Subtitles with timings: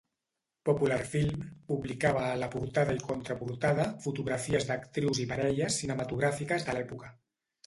[0.67, 7.13] Popular Film publicava a la portada i contraportada, fotografies d'actrius i parelles cinematogràfiques de l'època.